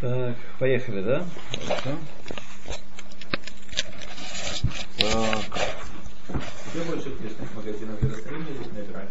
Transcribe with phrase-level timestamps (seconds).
[0.00, 1.26] Так, поехали, да?
[1.66, 1.90] Хорошо.
[4.98, 5.60] Так.
[6.72, 9.08] Где больше книжных магазинов в Иерусалиме или в Нейбраке?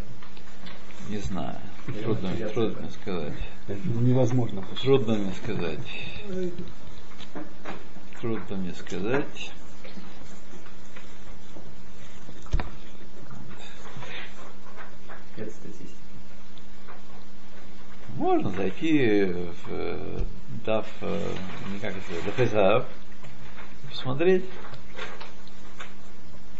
[1.09, 1.57] Не знаю.
[1.85, 3.33] Трудно, трудно мне сказать.
[3.67, 4.65] Это невозможно.
[4.81, 5.79] Трудно мне сказать.
[8.19, 9.51] Трудно мне сказать.
[15.37, 15.95] Нет статистики.
[18.15, 20.23] Можно зайти в э,
[20.65, 21.33] дав, э,
[21.73, 22.85] не как это, Дафезав,
[23.89, 24.45] посмотреть.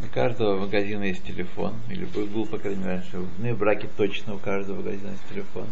[0.02, 3.18] У каждого магазина есть телефон, или был, был по крайней мере, раньше.
[3.20, 5.68] В Нейбраке точно у каждого магазина есть телефон.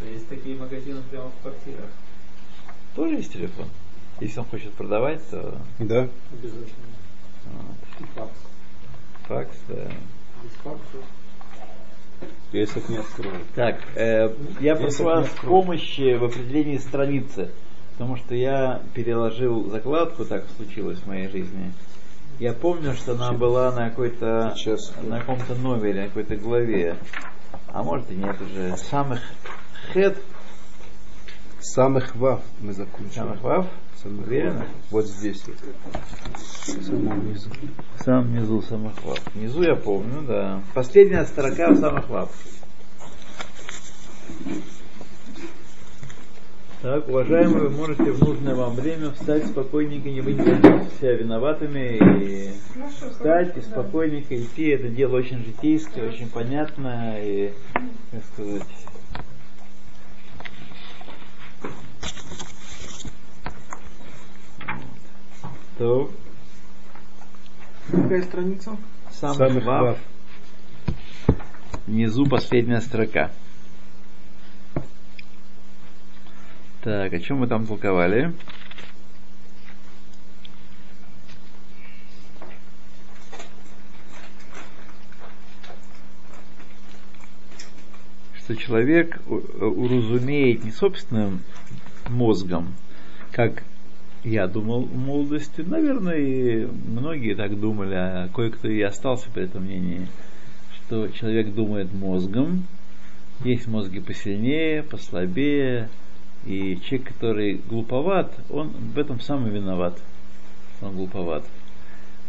[0.00, 1.90] То есть такие магазины прямо в квартирах.
[2.94, 3.68] Тоже есть телефон.
[4.20, 6.08] Если он хочет продавать, то Да?
[6.32, 6.66] Обязательно.
[7.46, 8.38] вот, И факс.
[9.26, 9.90] факс, да.
[10.42, 10.98] Без факса.
[12.52, 13.46] Это не откроют.
[13.54, 17.50] Так, э, я прошу вас помощи в определении страницы,
[17.92, 21.72] потому что я переложил закладку, так случилось в моей жизни.
[22.38, 24.54] Я помню, что она была на какой-то
[25.02, 26.96] на каком-то номере, на какой-то главе.
[27.68, 28.76] А может и нет уже.
[28.76, 29.20] Самых
[29.92, 30.16] хет,
[31.60, 33.14] Самых вав мы закончили.
[33.14, 33.66] самых вав.
[34.04, 34.66] Вав.
[34.90, 35.42] Вот здесь.
[35.46, 35.56] вот.
[36.84, 37.50] Самом внизу.
[37.98, 39.20] В самом низу самых вав.
[39.34, 40.62] Внизу я помню, да.
[40.74, 42.30] Последняя строка в самых вав.
[46.82, 52.50] Так, уважаемые, вы можете в нужное вам время встать спокойненько, не быть себя виноватыми и
[53.08, 54.70] встать и спокойненько идти.
[54.70, 57.52] Это дело очень житейское, очень понятное и,
[58.10, 58.66] как сказать,
[65.82, 66.08] то
[67.90, 68.76] Какая страница?
[69.10, 69.98] Самых вав.
[71.88, 73.32] Внизу последняя строка.
[76.82, 78.32] Так, о чем мы там толковали?
[88.36, 91.42] Что человек у- уразумеет не собственным
[92.08, 92.72] мозгом,
[93.32, 93.64] как
[94.24, 99.64] я думал в молодости, наверное, и многие так думали, а кое-кто и остался при этом
[99.64, 100.06] мнении,
[100.76, 102.64] что человек думает мозгом,
[103.44, 105.88] есть мозги посильнее, послабее,
[106.44, 109.98] и человек, который глуповат, он в этом сам и виноват,
[110.76, 111.44] что он глуповат.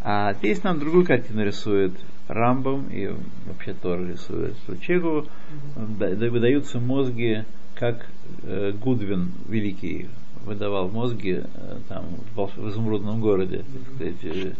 [0.01, 1.93] А здесь нам другую картину рисует
[2.27, 3.09] Рамбом и
[3.47, 5.27] вообще Тор рисует, что человеку
[5.75, 7.43] да- да- выдаются мозги,
[7.75, 8.07] как
[8.43, 10.07] э, Гудвин великий
[10.45, 12.05] выдавал мозги э, там
[12.35, 14.53] в изумрудном городе, так сказать, э,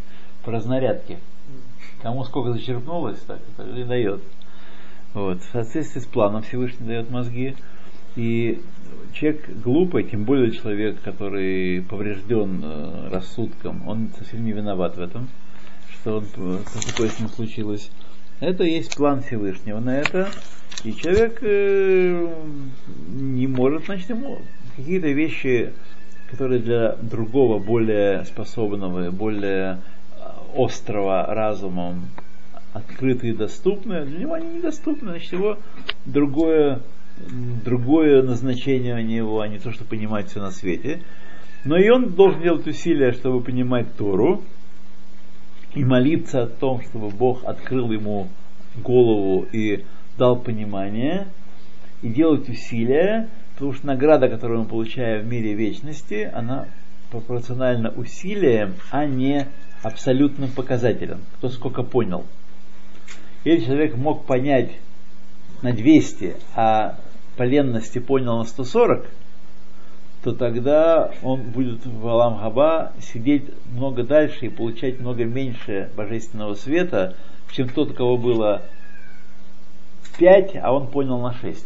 [0.44, 1.19] по разнарядке.
[2.01, 4.22] Кому сколько зачерпнулось, так это и дает.
[5.13, 5.41] Вот.
[5.41, 7.55] В соответствии с планом Всевышний дает мозги.
[8.16, 8.61] И
[9.13, 15.29] человек глупый, тем более человек, который поврежден э, рассудком, он совсем не виноват в этом,
[15.89, 16.25] что он,
[16.88, 17.89] такое с ним случилось.
[18.39, 20.29] Это есть план Всевышнего на это.
[20.83, 22.27] И человек э,
[23.07, 24.39] не может, значит, ему
[24.75, 25.73] какие-то вещи,
[26.29, 29.79] которые для другого, более способного, более
[30.17, 30.23] э,
[30.56, 32.07] острого разумом
[32.73, 35.57] открыты и доступны, для него они недоступны, значит, его
[36.06, 36.81] другое,
[37.63, 41.01] другое назначение у него, а не то, что понимать все на свете.
[41.66, 44.41] Но и он должен делать усилия, чтобы понимать Тору,
[45.75, 48.28] и молиться о том, чтобы Бог открыл ему
[48.75, 49.84] голову и
[50.17, 51.28] дал понимание,
[52.01, 56.68] и делать усилия, потому что награда, которую мы получаем в мире вечности, она
[57.12, 59.47] пропорциональна усилиям, а не
[59.84, 62.25] абсолютным показателям, кто сколько понял.
[63.44, 64.72] Если человек мог понять
[65.62, 66.97] на 200, а
[67.38, 69.06] по ленности понял на 140,
[70.24, 76.53] то тогда он будет в Алам Хаба сидеть много дальше и получать много меньше божественного
[76.56, 77.16] света,
[77.52, 78.64] чем тот, у кого было
[80.18, 81.66] 5, а он понял на 6.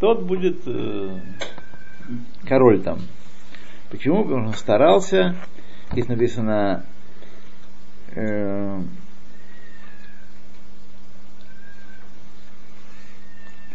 [0.00, 1.20] Тот будет э,
[2.46, 3.00] король там.
[3.90, 4.24] Почему?
[4.24, 5.36] Потому что он старался.
[5.92, 6.86] Здесь написано
[8.14, 8.80] э,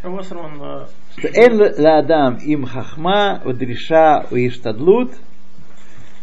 [0.01, 5.13] а, что эн ладам им хахма удриша уиштадлут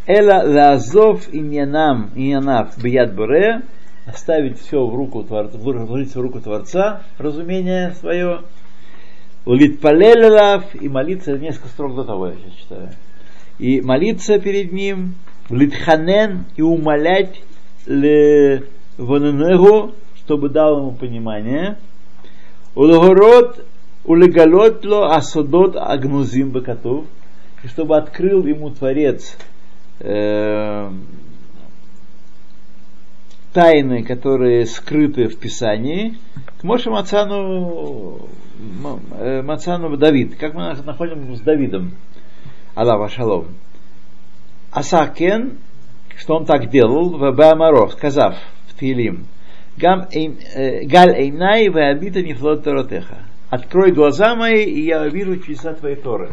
[0.07, 3.63] эла лазов иньянам иньянав бият боре
[4.07, 8.43] оставить все в руку Творца, вложить в руку Творца, разумение свое,
[9.45, 12.89] улит палелелав и молиться, несколько строк до того я сейчас читаю,
[13.59, 15.15] и молиться перед ним,
[15.51, 17.43] литханен и умолять
[17.87, 18.65] ле
[18.97, 21.77] воненегу, чтобы дал ему понимание,
[22.75, 23.67] Улгород
[24.05, 27.05] улегалот ло асодот агнузим бакатув
[27.63, 29.37] и чтобы открыл ему Творец
[30.01, 30.91] э,
[33.53, 36.19] тайны, которые скрыты в Писании,
[36.61, 38.29] к Моше Мацану,
[39.19, 41.93] э, Мацану Давид, как мы находим с Давидом,
[42.75, 43.49] Аллах Шалом.
[44.71, 45.59] Асакен,
[46.17, 48.37] что он так делал, в Баамаро, сказав
[48.69, 49.27] в Тилим,
[49.77, 53.19] э, Галь Эйнай Веабита Нефлот Торотеха.
[53.51, 56.31] Открой глаза мои, и я увижу чудеса твоей Торы.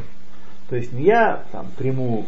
[0.69, 2.27] То есть не я там приму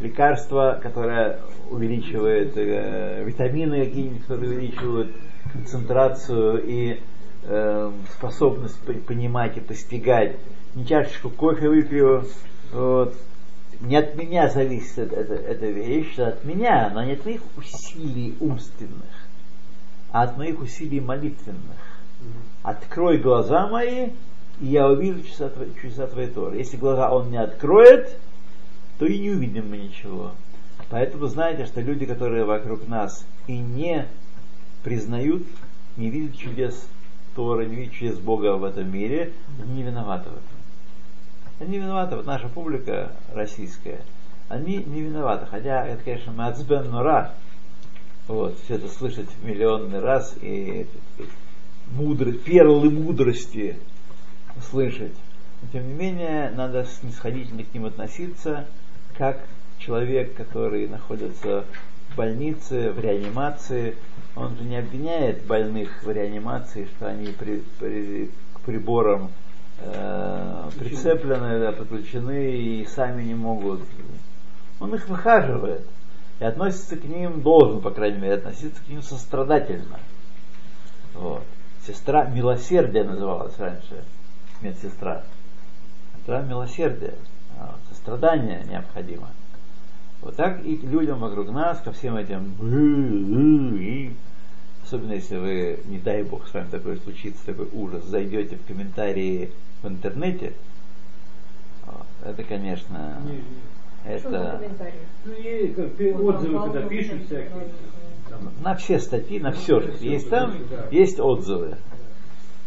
[0.00, 5.16] лекарство, которое увеличивает э, витамины какие-нибудь, которые увеличивают
[5.52, 7.00] концентрацию и
[7.44, 10.36] э, способность понимать и постигать.
[10.74, 12.26] Не чашечку кофе выпью.
[12.72, 13.14] Вот.
[13.80, 18.36] Не от меня зависит эта, эта вещь, а от меня, но не от моих усилий
[18.40, 19.28] умственных,
[20.10, 21.78] а от моих усилий молитвенных.
[22.62, 24.10] Открой глаза мои,
[24.60, 26.58] и я увижу чудеса, чудеса твоей Торы.
[26.58, 28.18] Если глаза он не откроет,
[28.98, 30.32] то и не увидим мы ничего.
[30.90, 34.06] Поэтому знаете, что люди, которые вокруг нас и не
[34.82, 35.46] признают,
[35.96, 36.88] не видят чудес
[37.34, 39.32] Торы, не видят чудес Бога в этом мире,
[39.66, 40.58] не виноваты в этом.
[41.60, 44.00] Они виноваты, вот наша публика российская,
[44.48, 45.46] они не виноваты.
[45.46, 47.34] Хотя это, конечно, Мацбен Нура,
[48.28, 50.86] вот, все это слышать в миллионный раз и
[51.90, 53.76] мудрость, перлы мудрости
[54.70, 55.14] слышать.
[55.62, 58.66] Но, тем не менее, надо снисходительно к ним относиться,
[59.16, 59.40] как
[59.78, 61.64] человек, который находится
[62.10, 63.96] в больнице, в реанимации,
[64.36, 69.30] он же не обвиняет больных в реанимации, что они при, при, к приборам
[69.80, 73.80] э, прицеплены, да, подключены и сами не могут.
[74.80, 75.84] Он их выхаживает
[76.40, 79.98] и относится к ним, должен, по крайней мере, относиться к ним сострадательно.
[81.14, 81.44] Вот.
[81.86, 84.04] Сестра милосердия называлась раньше,
[84.60, 85.24] медсестра.
[86.16, 87.14] Сестра милосердия,
[87.58, 89.28] а, сострадание необходимо.
[90.22, 92.54] Вот так и людям вокруг нас, ко всем этим,
[94.84, 99.50] особенно если вы, не дай бог, с вами такое случится, такой ужас, зайдете в комментарии
[99.82, 100.54] в интернете,
[101.86, 103.42] вот, это, конечно, Не,
[104.10, 104.60] это
[105.24, 107.68] Ну, и как отзывы, когда пишут всякие.
[108.28, 110.54] там, на все статьи, на все, что есть там,
[110.90, 111.76] есть отзывы.
[111.87, 111.87] Ну,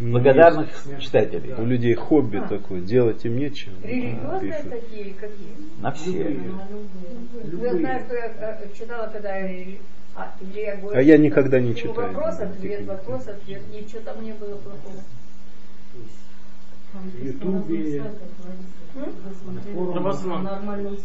[0.02, 1.02] благодарных есть.
[1.02, 1.54] читателей.
[1.54, 3.74] У людей хобби такое, делать им нечего.
[3.84, 4.70] Религиозные Пишут.
[4.70, 5.82] такие какие?
[5.82, 6.38] На все.
[7.52, 9.36] Ну, Я знаю, что я э, читала, когда
[10.16, 12.14] а, Илья говорит, А я никогда не читаю.
[12.14, 13.62] Вопрос, ответ, вопрос, ответ.
[13.72, 15.02] Ничего там не было плохого.
[16.94, 18.04] В Ютубе.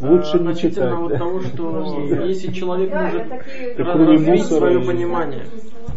[0.01, 1.19] Лучше не относительно читать, вот да?
[1.19, 5.47] того, что если человек Да, может развить свое понимание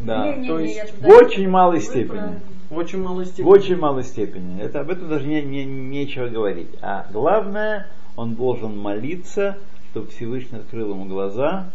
[0.06, 0.32] Да.
[0.46, 2.40] То есть В очень малой степени.
[2.70, 3.46] В очень малой В степени.
[3.50, 4.62] очень малой степени.
[4.62, 6.70] Это, об этом даже не, не- нечего говорить.
[6.82, 9.58] А главное, он должен молиться,
[9.92, 11.72] чтобы Всевышний открыл ему глаза,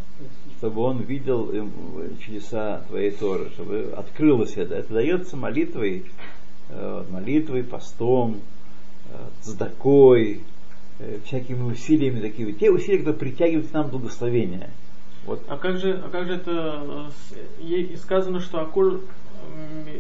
[0.59, 1.73] чтобы он видел им
[2.21, 4.75] чудеса твоей Торы, чтобы открылось это.
[4.77, 6.05] Это дается молитвой,
[6.71, 8.41] э, молитвой, постом,
[9.11, 10.43] э, цдакой,
[11.01, 12.53] э, всякими усилиями такими.
[12.53, 14.71] Те усилия, которые притягивают к нам благословение.
[15.27, 19.01] Вот А как же, а как же это э, ей сказано, что Акуль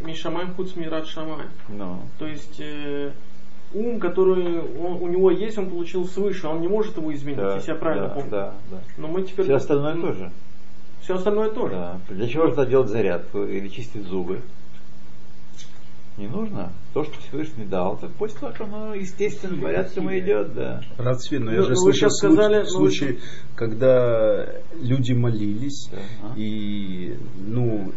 [0.05, 1.47] Мишамай Хуц Мират Шамай.
[1.69, 3.13] ну, То есть э,
[3.73, 7.57] ум, который он- у него есть, он получил свыше, он не может его изменить, да,
[7.57, 8.31] если я правильно да, помню.
[8.31, 8.79] да, да.
[8.97, 9.45] Но мы теперь...
[9.47, 10.31] Все остальное тоже.
[11.03, 11.75] Все остальное тоже.
[11.75, 11.99] Да.
[12.09, 14.41] Для чего же делать зарядку или чистить зубы?
[16.17, 16.73] Не нужно.
[16.93, 20.81] То, что Всевышний дал, так пусть так оно естественным порядком и идет, да.
[20.97, 23.21] Равцвин, но я Ну, же вы слышал сейчас сказали, случай, ну, случай,
[23.57, 24.47] когда
[24.81, 25.99] люди молились Да.
[26.37, 27.93] и ну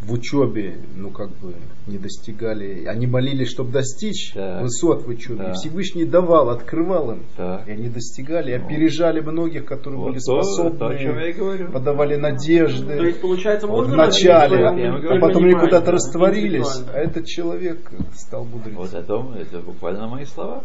[0.00, 1.54] в учебе, ну как бы
[1.88, 4.62] не достигали, они молились, чтобы достичь Так.
[4.62, 5.38] высот в учебе.
[5.38, 5.50] Да.
[5.50, 7.22] И Всевышний давал, открывал им.
[7.36, 7.66] Так.
[7.66, 8.64] И они достигали, Ну.
[8.64, 11.72] опережали многих, которые Вот были то- способны, то, о чем я и говорю.
[11.72, 12.96] подавали надежды.
[12.96, 15.16] То есть, получается, можно в начале, развить я свое говорю.
[15.24, 18.76] а потом они куда-то да, растворились, а этот человек стал мудрецом.
[18.82, 20.62] Вот о том, это буквально мои слова.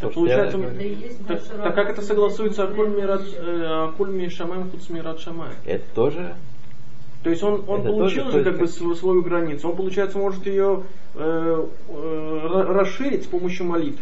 [0.00, 0.78] То, Так получается, говорю.
[1.28, 5.50] так, так как это согласуется Акуль Мират, э, Акуль Мишамаем Хуц Мират Шамай?
[5.64, 6.34] Это тоже
[7.26, 9.68] То есть он, он Это получил тоже- же как бы св- свою границу.
[9.68, 10.84] Он, получается, может ее
[11.16, 14.00] э, э, ра- расширить с помощью молитв,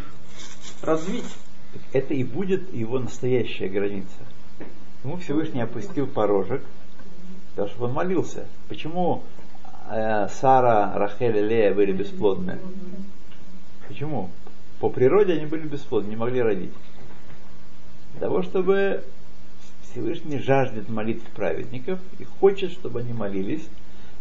[0.83, 1.25] развить.
[1.91, 4.13] это и будет его настоящая граница.
[5.03, 6.61] Ему Всевышний опустил порожек,
[7.55, 8.45] потому что он молился.
[8.69, 9.23] Почему
[9.89, 12.59] э, Сара, Рахель и Лея были бесплодны?
[13.87, 14.29] Почему?
[14.79, 16.73] По природе они были бесплодны, не могли родить.
[18.11, 19.03] Для того, чтобы
[19.99, 23.65] Всевышний жаждет молитв праведников и хочет, чтобы они молились.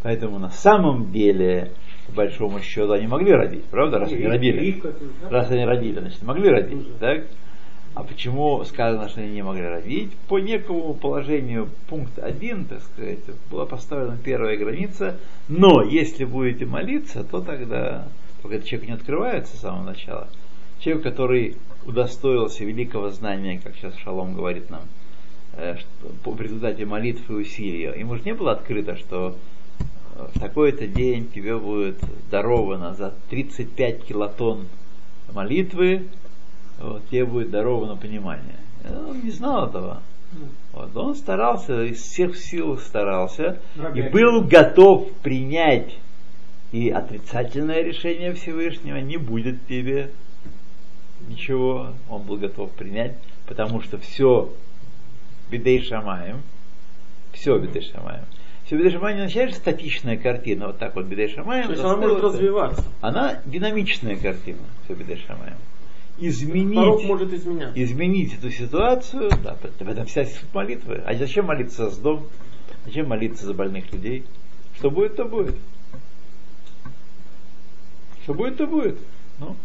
[0.04, 1.72] Поэтому на самом деле,
[2.06, 4.64] по большому счету, они могли родить, правда, раз они родили.
[4.66, 4.94] Их, как-
[5.30, 7.24] Раз они родили, значит, могли родить, так?
[7.94, 10.12] А почему сказано, что они не могли родить?
[10.28, 17.24] По некому положению пункт 1, так сказать, была поставлена первая граница, но если будете молиться,
[17.24, 18.06] то тогда,
[18.42, 20.28] только этот человек не открывается с самого начала,
[20.80, 24.82] человек, который удостоился великого знания, как сейчас Шалом говорит нам,
[25.56, 29.36] что, в результате молитв и усилий, ему же не было открыто, что
[30.16, 31.98] э, в такой-то день тебе будет
[32.30, 34.66] даровано за 35 килотонн
[35.32, 36.06] молитвы
[36.78, 38.56] вот, тебе будет даровано понимание.
[38.84, 40.02] Он не знал этого.
[40.72, 43.60] Вот, он старался, из всех сил старался,
[43.94, 45.96] и был готов принять
[46.72, 50.10] и отрицательное решение Всевышнего, не будет тебе
[51.28, 53.14] ничего, он был готов принять,
[53.46, 54.52] потому что все
[55.58, 56.42] бедей шамаем,
[57.32, 58.24] все бедей шамаем.
[58.64, 61.66] Все бедей шамаем не означает статичная картина, вот так вот бедей шамаем.
[61.66, 62.84] То есть она может развиваться.
[63.00, 65.56] Она динамичная картина, все бедей шамаем
[66.18, 67.76] изменить, Порог может изменять.
[67.76, 71.02] изменить эту ситуацию, да, в этом вся суть молитвы.
[71.04, 72.26] А зачем молиться за дом?
[72.86, 74.24] Зачем молиться за больных людей?
[74.78, 75.56] Что будет, то будет.
[78.22, 78.98] Что будет, то будет.
[79.38, 79.56] Ну,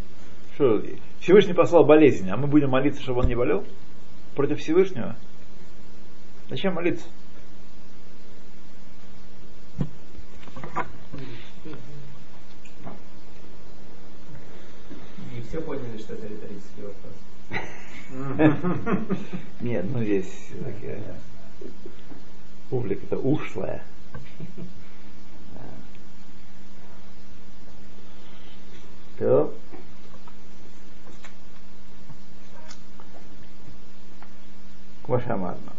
[0.55, 0.81] что,
[1.19, 3.63] Всевышний послал болезнь, а мы будем молиться, чтобы он не болел?
[4.35, 5.15] Против Всевышнего?
[6.49, 7.05] Зачем молиться?
[15.31, 17.13] Не все поняли, что это риторический вопрос.
[19.61, 20.49] Нет, ну здесь
[22.69, 23.83] публика-то ушлая.
[29.19, 29.53] То
[35.03, 35.78] Квашамарна.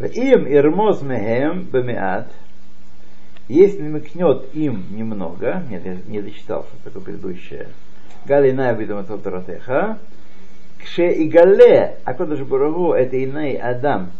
[0.00, 2.32] Им ирмоз мехем бамиат,
[3.48, 7.68] если намекнет им немного, нет, я не дочитался, такое предыдущее,
[8.24, 9.98] Галина Абидам Торатеха,
[10.78, 14.12] Кше и Гале, а кто же Бурагу, это иной Адам,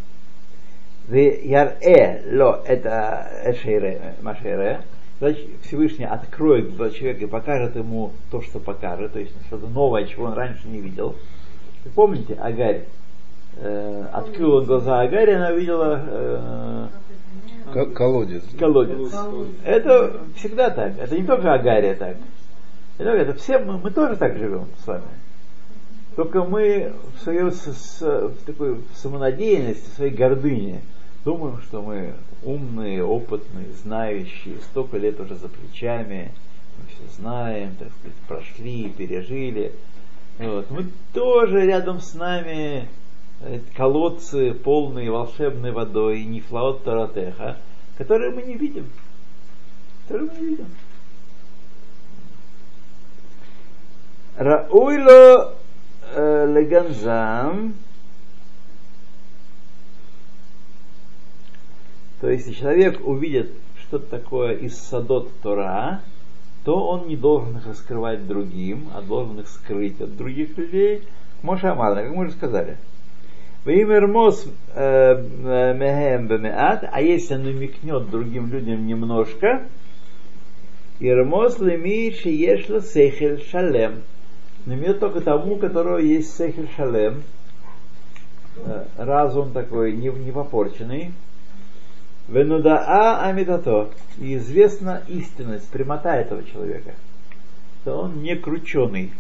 [1.09, 4.83] где яр э ло, это Эшейре, Машейре,
[5.19, 10.05] значит, Всевышний откроет для человека и покажет ему то, что покажет, то есть что-то новое,
[10.05, 11.17] чего он раньше не видел.
[11.85, 12.83] Вы помните Агарь,
[13.57, 16.89] э, открыла глаза Агарь, она видела
[17.73, 18.43] э, колодец.
[18.59, 19.13] Колодец.
[19.65, 20.99] Это всегда так.
[20.99, 22.17] Это не только Агария так.
[22.99, 25.05] Это, это все мы, мы тоже так живем с вами.
[26.17, 30.83] Только мы в своей с, с, в такой самонадеянности, в своей гордыне
[31.25, 36.33] думаем, что мы умные, опытные, знающие, столько лет уже за плечами,
[36.79, 39.73] мы все знаем, так сказать, прошли, пережили.
[40.39, 40.71] Вот.
[40.71, 42.89] Мы тоже рядом с нами
[43.75, 47.59] колодцы, полные волшебной водой, нефлаот таратеха,
[47.97, 48.87] которые мы не видим.
[50.07, 50.67] Которые мы не видим.
[54.37, 55.55] Рауйло
[56.15, 57.75] э, леганзам,
[62.21, 66.03] то есть, если человек увидит что-то такое из садот Тора,
[66.65, 71.09] то он не должен их раскрывать другим, а должен их скрыть от других людей.
[71.43, 72.77] Моша Амарна, как мы уже сказали–
[76.93, 79.67] а если он намекнет другим людям немножко,
[80.99, 84.03] Ирмос леми шиешла сехель шалем.
[84.67, 87.23] Намекнет только тому, у которого есть сехель шалем,
[88.97, 91.13] разум такой не, не попорченный.
[92.29, 93.91] Венудаа амитато.
[94.19, 96.95] И известна истинность, прямота этого человека.
[97.85, 99.13] То он не крученый.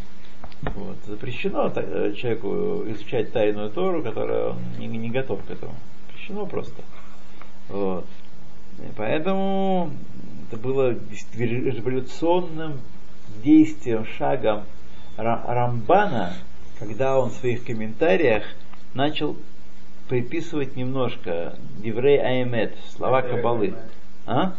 [0.62, 0.96] Вот.
[1.06, 5.74] Запрещено э, человеку изучать тайную Тору, которая он не, не готов к этому.
[6.08, 6.82] Запрещено просто.
[7.68, 8.06] Вот.
[8.78, 9.90] И поэтому
[10.48, 10.94] это было
[11.34, 12.80] революционным
[13.42, 14.64] действием, шагом
[15.16, 16.34] Рамбана,
[16.78, 18.44] когда он в своих комментариях
[18.94, 19.36] начал
[20.08, 23.74] приписывать немножко Диврей Аймет, слова Кабалы.
[24.26, 24.54] А?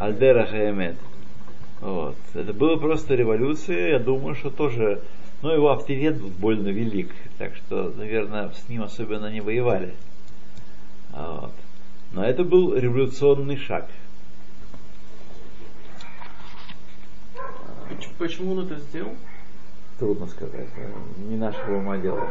[0.00, 0.96] Альдерах Аймет.
[1.80, 2.16] Вот.
[2.34, 5.02] Это было просто революция, я думаю, что тоже
[5.42, 9.94] но его авторитет был больно велик, так что, наверное, с ним особенно не воевали.
[11.12, 11.52] Вот.
[12.12, 13.88] Но это был революционный шаг.
[18.18, 19.14] Почему он это сделал?
[19.98, 20.68] Трудно сказать.
[21.18, 22.28] Не нашего ума дело.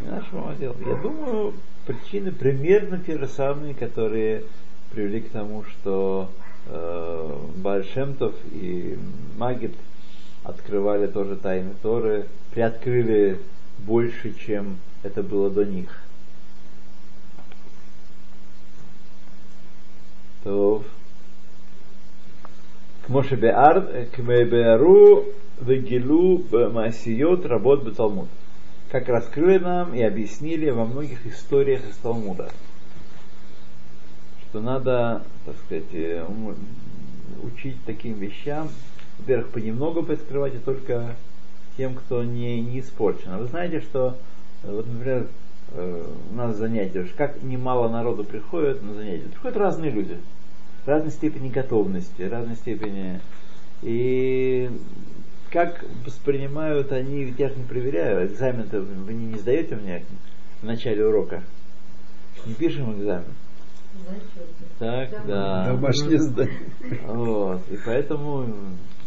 [0.00, 0.76] Не нашего ума дело.
[0.86, 1.54] Я думаю,
[1.86, 4.44] причины примерно те же самые, которые
[4.92, 6.30] привели к тому, что
[6.66, 8.96] э, Бальшемтов и
[9.36, 9.74] Магит–
[10.46, 13.40] открывали тоже тайны Торы, приоткрыли
[13.78, 15.90] больше, чем это было до них.
[20.44, 20.84] То
[23.04, 25.26] к Моше Беар, э, к Мебеару,
[25.60, 28.28] Вегилу, Масиот, работ Беталмуд.
[28.90, 32.50] Как раскрыли нам и объяснили во многих историях из Талмуда,
[34.42, 36.24] что надо, так сказать, э,
[37.42, 38.68] учить таким вещам,
[39.18, 41.16] во-первых, понемногу приоткрывать, и только
[41.76, 43.32] тем, кто не, не испорчен.
[43.32, 44.16] А вы знаете, что,
[44.62, 45.28] э, вот, например,
[45.72, 49.28] э, у нас занятия, как немало народу приходят на занятия.
[49.28, 50.18] Приходят разные люди,
[50.84, 53.20] разной степени готовности, разной степени.
[53.82, 54.70] И
[55.50, 60.04] как воспринимают они, ведь я же не проверяю, экзамен-то вы не, не сдаете мне
[60.60, 61.42] в начале урока.
[62.46, 63.34] Не пишем экзамен.
[64.78, 65.66] Так, да.
[65.66, 66.58] Домашнее задание.
[67.06, 67.60] Вот.
[67.70, 68.46] И поэтому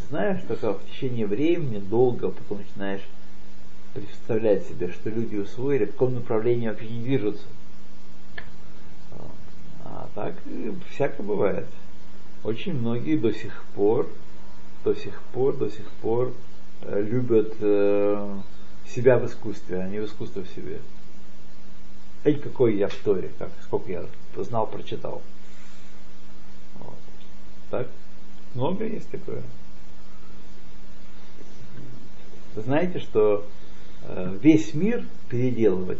[0.10, 3.06] знаешь, только в течение времени, долго, потом начинаешь
[3.94, 7.46] представлять себе, что люди усвоили, в каком направлении вообще не движутся.
[9.84, 10.36] А так
[10.92, 11.68] всякое бывает.
[12.44, 14.08] Очень многие до сих пор,
[14.84, 16.34] до сих пор, до сих пор
[16.84, 18.36] э, любят э,
[18.88, 20.80] себя в искусстве, а не в искусство в себе.
[22.24, 24.06] Эй, какой я в Торе, как, сколько я
[24.38, 25.22] знал, прочитал.
[26.80, 26.98] Вот.
[27.72, 27.88] Так?
[28.54, 29.44] Много есть такое.
[32.56, 33.46] Вы знаете, что
[34.04, 36.00] э, весь мир переделывать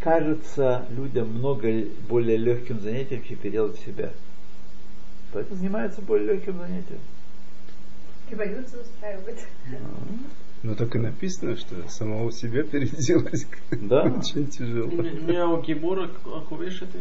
[0.00, 4.10] кажется людям много более легким занятием, чем переделать себя.
[5.32, 7.00] Поэтому занимаются более легким занятием.
[8.30, 9.38] Революцию устраивает.
[10.62, 14.02] Ну так и написано, что самого себя переделать Да.
[14.02, 14.90] очень тяжело.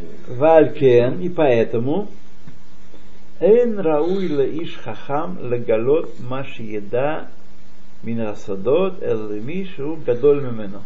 [0.02, 0.34] Это...
[0.34, 2.10] Валькен, и поэтому
[3.40, 4.28] Эн рауй
[4.64, 7.30] иш хахам легалот маши еда
[8.04, 10.82] минасадот элемишу гадоль мимену.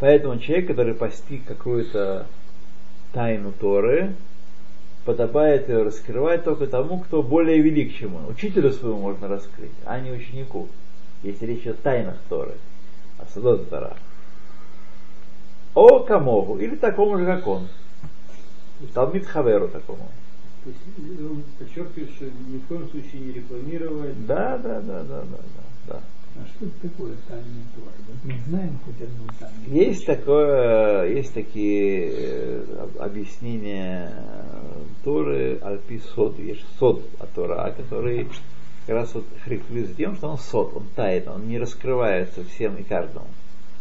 [0.00, 2.26] Поэтому человек, который постиг какую-то
[3.12, 4.14] тайну Торы,
[5.04, 8.26] подобает ее раскрывать только тому, кто более велик, чем он.
[8.28, 10.68] Учителю своему можно раскрыть, а не ученику.
[11.22, 12.54] Если речь о тайнах Торы,
[13.18, 13.96] о садот Тора.
[15.74, 17.68] О камогу, или такому же, как он.
[18.92, 20.08] Талмит Хаверу такому.
[20.64, 24.26] То есть э, он подчеркивает, что ни в коем случае не рекламировать.
[24.26, 25.38] Да, да, да, да, да,
[25.86, 25.94] да.
[25.94, 26.00] да.
[26.34, 27.92] А что это такое тайный Тор?
[28.08, 29.54] Вот мы знаем хоть одну тайну.
[29.74, 37.74] Есть такое, есть такие э, об- объяснения э, Торы Альпи Сод, есть Сод от Тора,
[37.76, 38.28] который
[38.86, 42.82] как раз вот характеризует тем, что он сод, он тает, он не раскрывается всем и
[42.82, 43.26] каждому.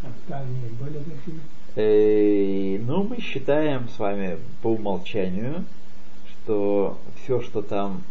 [0.04, 1.40] А тайные были такие?
[1.76, 5.64] Э, ну, мы считаем с вами по умолчанию,
[6.28, 8.04] что все, что там,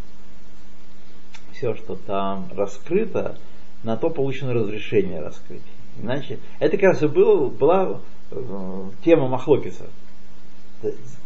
[1.52, 3.36] все, что там раскрыто,
[3.82, 5.62] на то получено разрешение раскрыть.
[6.00, 9.86] Иначе, это как раз и был, была э, тема Махлокиса.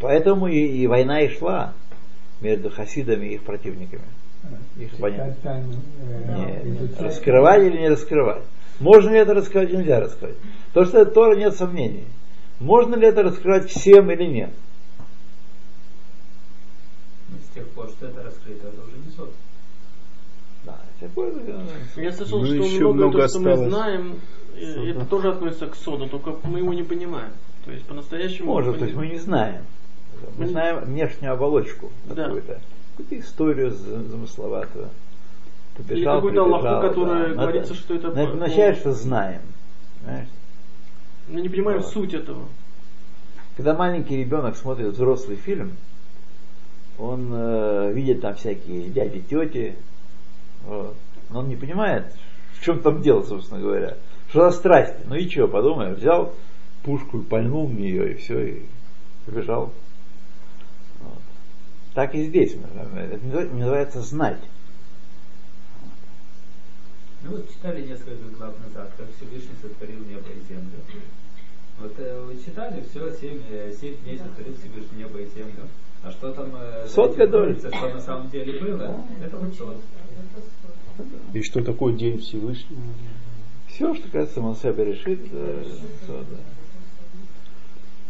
[0.00, 1.74] Поэтому и, и война и шла
[2.40, 4.02] между хасидами и их противниками.
[4.76, 5.80] Их Читать понятно.
[6.02, 8.42] э, Нет, раскрывать или не раскрывать.
[8.80, 10.36] Можно ли это раскрывать, нельзя раскрывать.
[10.72, 12.06] То, что это Тора, нет сомнений.
[12.60, 14.50] Можно ли это раскрывать всем или нет?
[17.28, 19.32] Ну, С тех пор, что это раскрыто, это уже не сот.
[20.64, 21.08] Да, э,
[21.96, 24.20] Я слышал, Ну, что еще много, много то, что мы знаем,
[24.56, 27.32] э, это тоже относится к соду, только мы его не понимаем.
[27.64, 28.52] То есть по-настоящему...
[28.52, 29.62] Может, то есть мы не знаем.
[30.38, 32.24] Мы Мы- знаем внешнюю оболочку Да.
[32.24, 32.60] какую-то.
[32.96, 34.88] Какую-то историю за- замысловатую.
[35.76, 37.42] Побежал, какую-то Аллаху, прибежал, которая да.
[37.42, 39.42] говорится, Надо- что это надо по- означает, что знаем.
[40.04, 40.28] Знаешь?
[41.28, 41.88] Мы не понимаем Вот.
[41.90, 42.44] суть этого.
[43.56, 45.72] Когда маленький ребенок смотрит взрослый фильм,
[46.98, 49.74] он э, видит там всякие дяди, тети,
[50.66, 50.96] вот.
[51.30, 52.06] но он не понимает,
[52.54, 53.96] в чем там дело, собственно говоря.
[54.28, 54.96] Что за страсти?
[55.06, 56.34] Ну и что, подумаешь, взял
[56.82, 58.62] пушку и пальнул в нее, и все, и
[59.26, 59.72] побежал.
[61.00, 61.18] Вот.
[61.94, 62.54] Так и здесь.
[62.54, 64.40] Это называется знать.
[67.22, 70.78] Ну вот читали несколько глав назад, как Всевышний сотворил небо и землю.
[71.78, 75.68] Вот э, вы читали, все, семь, э, семь дней сотворил Всевышний небо и землю.
[76.02, 79.76] А что там э, Сот что на самом деле было, это вот сот.
[81.32, 82.80] И что такое День Всевышнего?
[83.68, 85.64] Все, что касается Мансеба решит, э,
[86.06, 86.36] да.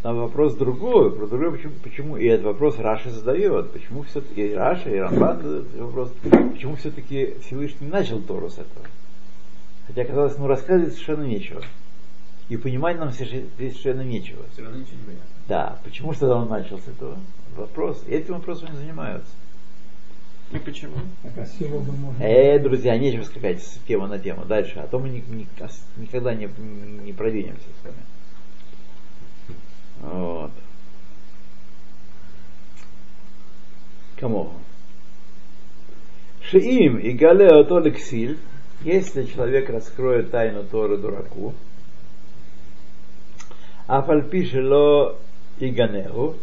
[0.03, 4.53] Там вопрос другой, про другой, почему, почему, и этот вопрос Раши задает, почему все и
[4.53, 6.13] Раша, и Рамбан задают вопрос,
[6.53, 8.85] почему все-таки Всевышний начал Тору с этого.
[9.87, 11.63] Хотя казалось, ну рассказывать совершенно нечего.
[12.51, 14.45] И понимать нам совершенно совершенно нечего.
[14.53, 15.29] Все равно ничего не понятно.
[15.49, 17.17] Да, почему же тогда он начал с этого?
[17.57, 18.05] Вопрос.
[18.07, 19.31] И этим вопросом не занимаются.
[20.53, 20.97] И почему?
[22.21, 22.23] А.
[22.23, 24.45] Э, друзья, нечего скакать с темы на тему.
[24.45, 24.79] Дальше.
[24.79, 25.49] А то мы ни- ни-
[25.97, 26.49] никогда не,
[27.05, 27.97] не продвинемся с вами.
[30.01, 30.53] Вот.
[34.17, 34.53] Кому?
[36.43, 38.39] Шиим и гале ото лексиль,
[38.83, 41.55] Если человек раскроет тайну Торы дураку,
[43.87, 45.17] а фальпишело
[45.59, 46.37] и ганеру,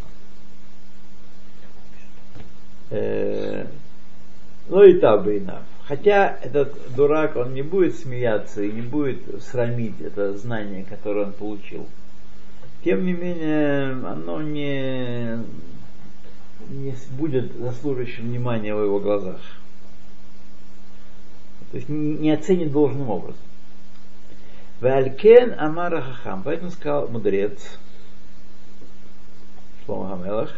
[4.71, 5.63] ну и табейнав.
[5.85, 11.33] Хотя этот дурак, он не будет смеяться и не будет срамить это знание, которое он
[11.33, 11.87] получил.
[12.83, 15.39] Тем не менее, оно не,
[16.69, 19.41] не будет заслуживающим внимания в его глазах.
[21.71, 23.41] То есть не оценит должным образом.
[24.79, 26.43] Валькен Амара Хахам.
[26.43, 27.77] Поэтому сказал мудрец
[29.85, 30.55] Шлома Хамелах.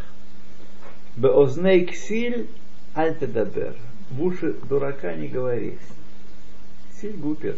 [1.17, 2.47] Беозней ксиль
[2.95, 3.75] аль тедабер.
[4.11, 5.77] В уши дурака не говори.
[6.91, 7.57] Ксиль глупец.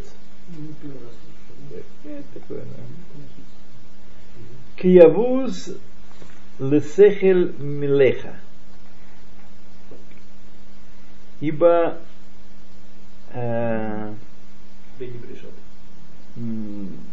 [2.33, 2.83] Такое, да.
[4.77, 5.75] Киявуз
[6.59, 8.37] лесехель милеха.
[11.39, 11.97] Ибо
[13.33, 14.13] э.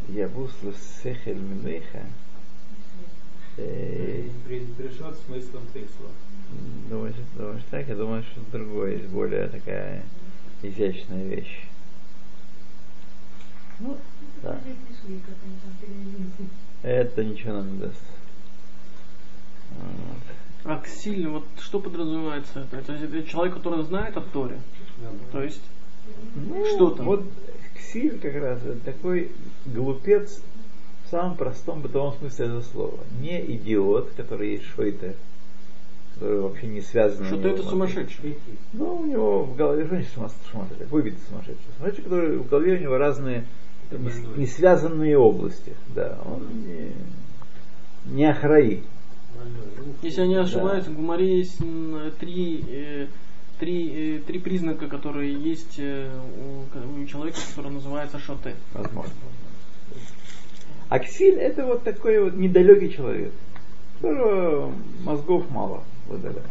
[0.09, 2.07] Явуз лесехель милеха.
[3.57, 6.13] Э, Пришел смыслом твоих слов.
[6.89, 7.89] Думаешь, думаешь так?
[7.89, 10.03] Я думаю, что другое есть более такая
[10.63, 11.65] изящная вещь.
[13.81, 13.97] Ну,
[14.43, 14.61] да.
[16.83, 18.03] Это ничего нам не даст.
[19.71, 20.73] Вот.
[20.77, 22.77] Аксиль, вот что подразумевается это?
[22.77, 24.61] Это, это человек, который знает о Торе.
[25.33, 25.63] То есть
[26.35, 27.07] Ну, Что там?
[27.07, 27.25] Вот
[27.75, 29.33] Ксиль как раз это такой
[29.67, 30.43] глупец
[31.05, 32.99] в самом простом бытовом смысле этого слова.
[33.21, 35.17] Не идиот, который есть шойте,
[36.15, 37.27] который вообще не связан.
[37.27, 38.37] что-то это сумасшедший.
[38.73, 40.87] Ну, у него в голове, что значит сумас- сумасшедший?
[40.87, 41.65] Выбит сумасшедший.
[41.77, 43.45] Сумасшедший, который в голове у него разные
[43.91, 45.75] не, не связанные области.
[45.95, 46.93] Да, он не,
[48.13, 48.83] не охраи.
[50.03, 51.59] Если я не ошибаюсь, в Гумаре есть
[52.21, 53.07] три, э,
[53.59, 58.55] три, э, три признака, которые есть э, у, у человека, который называется шоте.
[58.75, 59.13] Возможно.
[60.89, 63.33] А Ксиль это вот такой вот недалекий человек,
[64.01, 66.43] которого мозгов мало выдали.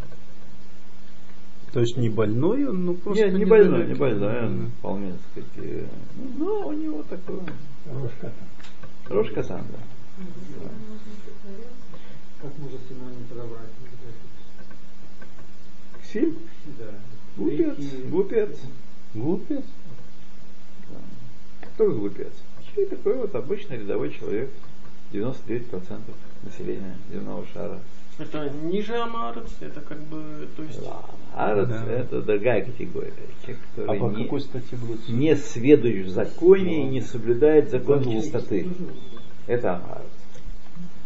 [1.71, 3.93] То есть не больной он, ну просто Нет, не больной, недалекий.
[3.93, 5.86] не больной, он вполне, так сказать,
[6.38, 7.39] ну, у него такой
[7.89, 8.32] Рожка
[9.08, 9.80] рожка сам, да.
[12.41, 13.69] Как может синоним подобрать?
[16.04, 16.38] Ксиль?
[16.78, 16.89] Да.
[17.38, 17.78] Глупец,
[18.10, 18.60] глупец.
[19.13, 19.63] Глупец.
[21.62, 22.34] Кто глупец?
[22.76, 24.50] И такой вот обычный рядовой человек,
[25.13, 26.00] 99%
[26.43, 27.80] населения земного шара.
[28.19, 30.80] Это ниже Амарец, это как бы, то есть...
[31.36, 31.86] Арец Да.
[31.91, 33.13] это другая категория.
[33.41, 35.10] Человек, А который по не, какой статье будет?
[35.10, 38.67] не сведущ в законе и не соблюдает закон Ну, чистоты.
[39.47, 40.12] Это Амарец.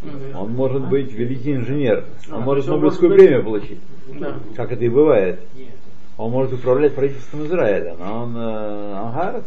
[0.04, 0.40] Мгм.
[0.40, 3.80] Он может быть великий инженер, А, он то может Нобелевскую быть- премию получить,
[4.20, 4.36] Да.
[4.56, 5.40] как это и бывает.
[5.56, 5.70] Нет.
[6.18, 9.46] Он может управлять правительством Израиля, но он э, Амгарец.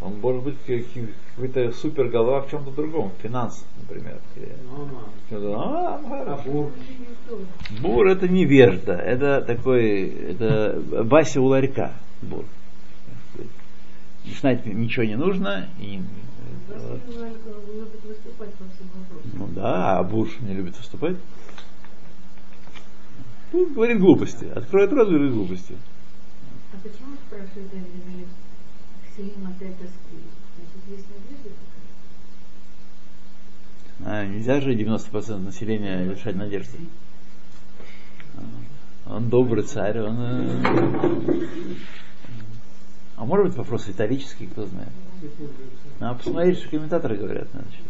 [0.00, 4.18] Он может быть каким- какой-то супер голова в чем-то другом, в финансах, например.
[5.32, 6.70] А, А бур?
[7.80, 12.44] Бур это невежда, это такой, это Вася у ларька, бур.
[14.40, 15.68] Знать ничего не нужно.
[15.78, 16.00] И,
[16.68, 17.00] вот.
[17.06, 19.30] любит выступать по всем вопросам.
[19.34, 21.16] Ну да, а Буш не любит выступать.
[23.52, 24.44] Ну, говорит глупости.
[24.46, 25.76] Откроет рот, говорит глупости.
[26.72, 28.28] А почему спрашивает Давид
[29.16, 30.20] Кселим от это спит?
[30.56, 31.50] Значит, есть надежда
[33.98, 34.22] такая?
[34.22, 36.76] А, нельзя же 90% населения лишать надежды.
[39.06, 40.18] А, Он добрый царь, он...
[40.20, 41.76] э,
[43.16, 44.92] А может быть вопрос риторический, кто знает.
[46.00, 47.48] А посмотреть, что комментаторы говорят.
[47.52, 47.86] Значит.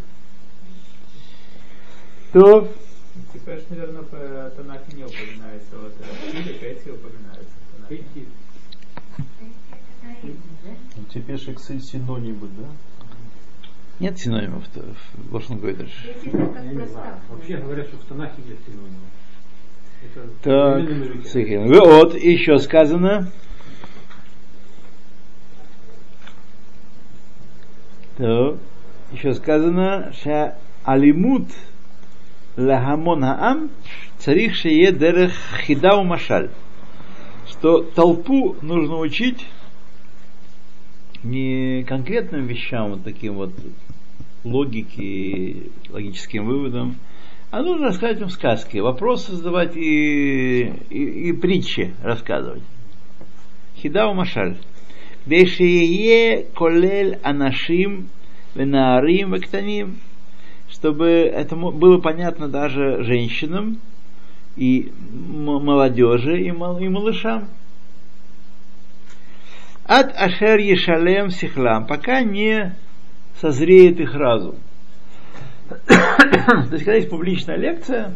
[2.32, 2.72] То,
[3.32, 5.76] Ты понимаешь, наверное, по Танахе не упоминается.
[5.76, 6.90] Вот э, Ксиль и Кэти
[11.12, 12.68] Теперь же Excel синонимы, да?
[13.98, 15.84] нет синонимов в Лошен простав.
[17.30, 19.10] Вообще говорят, что в Танахе нет синонимов.
[20.02, 21.26] Это в Так.
[21.26, 21.68] Сихин.
[21.68, 23.30] Вот, еще сказано.
[28.18, 28.58] То,
[29.12, 31.48] еще сказано, что алимут
[32.56, 33.70] лахамон хаам
[34.18, 35.32] царих шее дерех
[35.66, 36.50] хидау машаль.
[37.46, 39.46] Что толпу нужно учить
[41.28, 43.52] не конкретным вещам, вот таким вот
[44.44, 46.96] логике, логическим выводам,
[47.50, 52.62] а нужно рассказывать им сказки, вопросы задавать и, и, и притчи рассказывать.
[53.76, 54.56] Хидау Машаль.
[55.26, 58.08] Дешие колель анашим
[58.54, 59.98] венаарим вектаним.
[60.68, 63.78] Чтобы это было понятно даже женщинам
[64.56, 67.48] и молодежи и, мал- и малышам.
[69.88, 72.74] От ашер ешалем сихлам, пока не
[73.40, 74.56] созреет их разум.
[75.68, 78.14] То есть, когда есть публичная лекция,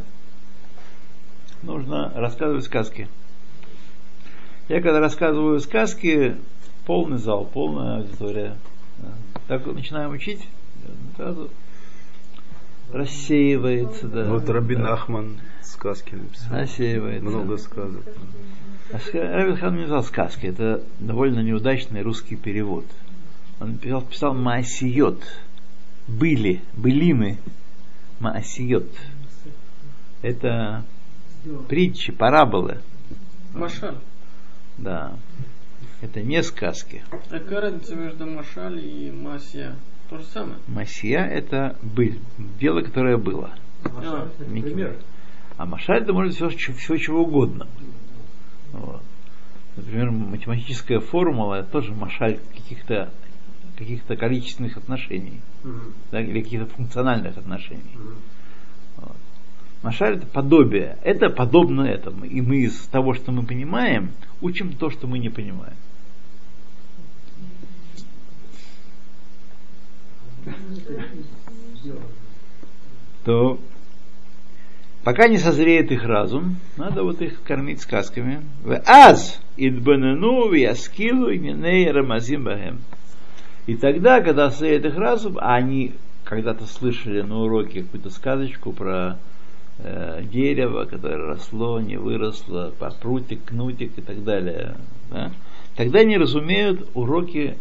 [1.62, 3.08] нужно рассказывать сказки.
[4.68, 6.36] Я когда рассказываю сказки,
[6.86, 8.56] полный зал, полная аудитория.
[9.46, 10.46] Так начинаем учить,
[11.16, 11.50] сразу
[12.92, 14.08] рассеивается.
[14.08, 14.24] Да.
[14.24, 14.94] Вот Рабин да.
[14.94, 16.58] Ахман сказки написал.
[16.58, 17.24] Рассеивается.
[17.24, 18.04] Много сказок.
[18.92, 22.84] Рабин Хан не писал сказки, это довольно неудачный русский перевод.
[23.60, 25.22] Он писал, писал Маасиот.
[26.08, 27.38] Были, былины.
[28.18, 28.88] Маасиот.
[30.22, 30.84] Это
[31.68, 32.78] притчи, параболы.
[33.54, 33.96] Машаль.
[34.78, 35.14] Да.
[36.00, 37.02] Это не сказки.
[37.10, 39.76] А какая разница между Машаль и Масия?
[40.08, 40.56] То же самое.
[40.66, 42.18] Масия это быль,
[42.58, 43.54] дело, которое было.
[43.84, 44.96] А, Например.
[45.56, 47.66] А машаль это может быть все, все чего угодно.
[48.72, 49.02] Вот.
[49.76, 53.10] Например, математическая формула это тоже машаль каких-то
[53.76, 55.40] каких-то количественных отношений
[56.10, 57.96] да, или каких-то функциональных отношений.
[58.96, 59.16] Вот.
[59.82, 60.98] Машаль это подобие.
[61.02, 62.26] Это подобно этому.
[62.26, 64.10] И мы из того, что мы понимаем,
[64.42, 65.76] учим то, что мы не понимаем.
[73.24, 73.58] То
[75.04, 78.40] пока не созреет их разум, надо вот их кормить сказками.
[78.62, 82.78] В аз идбанену вяскилу иней рамазим бахем.
[83.66, 89.18] И тогда, когда созреет их разум, а они когда-то слышали на уроке какую-то сказочку про
[89.78, 94.76] э, дерево, которое росло, не выросло, по прутик, кнутик и так далее.
[95.10, 95.32] Да?
[95.76, 97.56] Тогда они разумеют уроки,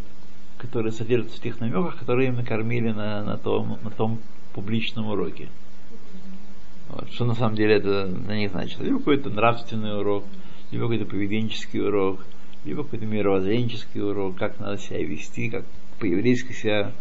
[0.57, 4.19] которые содержатся в тех намеках, которые им накормили на, на, том, на том
[4.53, 5.47] публичном уроке.
[6.89, 7.11] Вот.
[7.11, 8.79] Что на самом деле это на них значит?
[8.79, 10.25] Либо какой-то нравственный урок,
[10.71, 12.25] либо какой-то поведенческий урок,
[12.65, 15.65] либо какой-то мировоззренческий урок, как надо себя вести, как
[15.99, 16.91] по-еврейски себя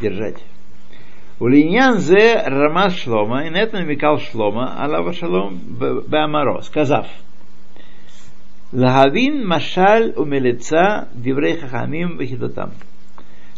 [0.00, 0.42] держать.
[1.38, 7.06] Улинян зе Рамас Шлома, и на это намекал Шлома, Аллаха Шалом Беамаро, сказав,
[8.72, 12.72] Лагавин Машаль Умелеца Диврей Хахамим Вахидатам.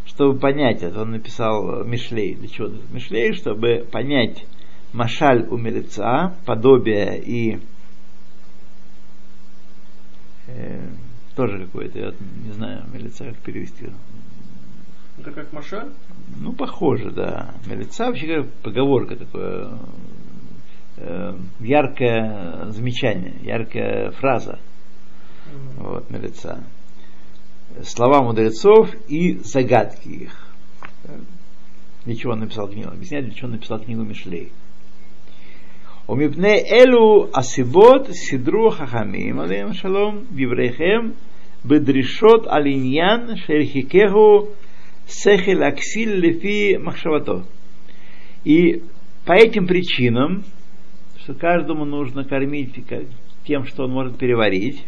[0.07, 2.35] Чтобы понять это, он написал Мишлей.
[2.35, 2.71] Для чего?
[2.91, 4.45] Мишлей, чтобы понять
[4.93, 7.61] Машаль Умелеца, подобие и
[10.47, 10.89] э,
[11.37, 12.13] тоже какое-то, я
[12.45, 13.91] не знаю, милица как перевести.
[15.19, 15.93] Это как Машаль?
[16.41, 17.55] Ну, похоже, да.
[17.67, 19.79] Милица вообще говоря, поговорка такое,
[20.97, 24.59] э, яркое замечание, яркая фраза.
[25.77, 26.65] Вот, милица.
[27.83, 30.49] Слова мудрецов и загадки их.
[32.05, 32.89] Для чего он написал книгу?
[32.89, 34.53] Объясняет, для чего он написал книгу Мишлей.
[36.10, 41.10] ומפני אלו הסיבות סידרו חכמים עליהם שלום דבריכם
[41.66, 44.48] בדרישות על עניין שהרחיקהו
[45.08, 47.42] שכל הכסיל לפי מחשבתו.
[48.46, 48.82] И
[49.26, 50.44] по этим причинам,
[51.18, 52.76] что каждому нужно кормить
[53.46, 54.86] тем, что он может переварить,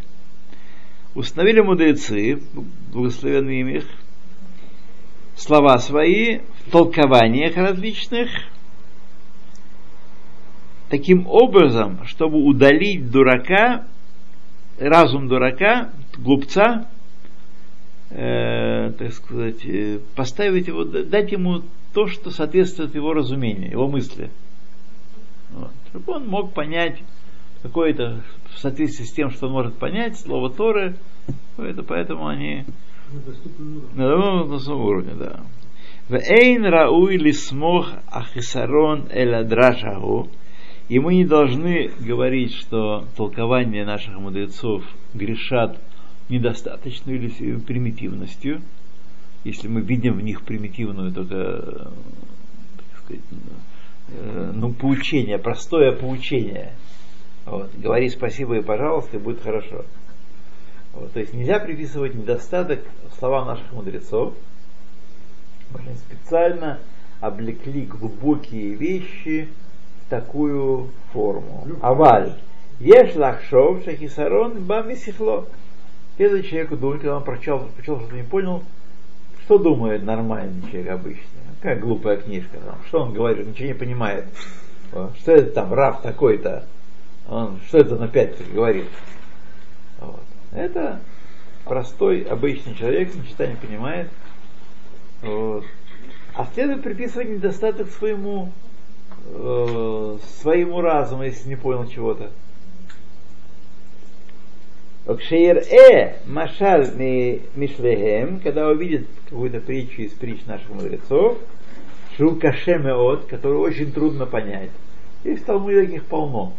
[1.14, 2.42] установили мудрецы,
[2.92, 3.86] благословенные им их,
[5.36, 8.30] слова свои в толкованиях различных,
[10.91, 13.87] таким образом, чтобы удалить дурака,
[14.79, 16.89] разум дурака, глупца,
[18.11, 21.63] э, так сказать, э, поставить его, дать ему
[21.95, 24.31] то, что соответствует его разумению, его мысли.
[25.51, 25.71] Вот.
[25.89, 27.01] Чтобы он мог понять
[27.63, 28.23] какое-то
[28.53, 30.97] в соответствии с тем, что он может понять, слово Торы,
[31.57, 32.65] это поэтому они
[33.95, 35.41] на доступном уровне, да.
[36.09, 40.29] Вейн рауй лисмох ахисарон эладрашаху.
[40.91, 44.83] И мы не должны говорить, что толкования наших мудрецов
[45.15, 45.79] грешат
[46.29, 48.61] недостаточной или примитивностью,
[49.45, 51.93] если мы видим в них примитивную только,
[52.77, 53.23] так сказать,
[54.53, 56.73] ну, поучение, простое поучение.
[57.47, 57.71] Вот.
[57.79, 59.85] Говори спасибо и пожалуйста, и будет хорошо.
[60.93, 61.13] Вот.
[61.13, 62.81] То есть нельзя приписывать недостаток
[63.17, 64.35] словам наших мудрецов.
[65.73, 66.81] Мы специально
[67.21, 69.47] облекли глубокие вещи
[70.11, 71.67] такую форму.
[71.81, 72.35] Аваль.
[72.79, 75.47] Ешь лахшов шахисарон бамисихло.
[76.19, 78.63] Если человеку думает, когда он прочел, прочел что-то не понял,
[79.45, 81.25] что думает нормальный человек обычно?
[81.61, 82.79] Какая глупая книжка там.
[82.87, 84.27] Что он говорит, ничего не понимает.
[84.91, 86.67] Что это там, Раф такой-то?
[87.29, 88.89] Он, что это он опять говорит?
[90.01, 90.25] Вот.
[90.53, 91.01] Это
[91.65, 94.11] простой, обычный человек, ничего не понимает.
[95.23, 95.65] Вот.
[96.35, 98.53] А следует приписывать недостаток своему,
[99.25, 102.31] э, своему разуму, если не понял чего-то.
[105.07, 111.39] Кшеир-э машаль ми мишлехем, когда увидит какую-то притчу из притч наших мудрецов,
[112.17, 114.71] шул кашемеот, которую очень трудно понять.
[115.25, 116.53] Есть в Талмуде таких полно.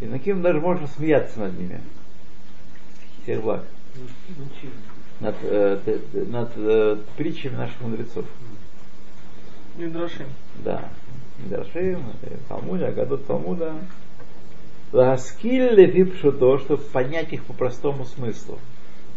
[0.00, 1.80] И на кем даже можно смеяться над ними.
[3.26, 3.64] Серблак.
[5.20, 8.24] Над, э, над э, притчами наших мудрецов.
[9.76, 10.26] Мидрашим.
[10.56, 10.90] Да.
[11.44, 13.74] Мидрашим, э, Талмуда, Агадот Талмуда.
[14.92, 18.58] Ласкиль лефипшу то, чтобы понять их по простому смыслу.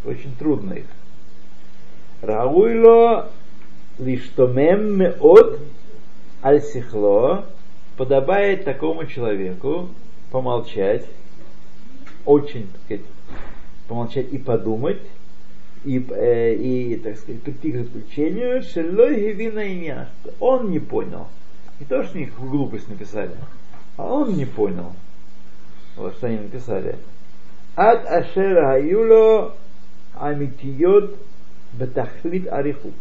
[0.05, 0.85] Очень трудно их.
[2.21, 3.29] Рауйло
[3.99, 5.59] лиштомем меот
[6.43, 7.45] аль сихло
[7.97, 9.89] подобает такому человеку
[10.31, 11.05] помолчать,
[12.25, 13.05] очень, так сказать,
[13.87, 15.01] помолчать и подумать,
[15.83, 21.27] и, э, и так сказать, прийти к заключению, что он не понял.
[21.79, 23.35] Не то, что они глупость написали,
[23.97, 24.93] а он не понял,
[25.97, 26.97] вот что они написали.
[27.75, 29.55] Ад ашер аюло
[30.13, 31.15] амитиот
[31.73, 32.93] бетахлит арихук.